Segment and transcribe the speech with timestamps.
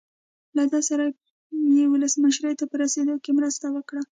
[0.55, 1.05] له ده سره
[1.77, 4.01] یې ولسمشرۍ ته په رسېدو کې مرسته وکړه.